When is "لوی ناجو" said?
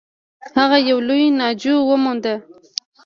1.07-1.75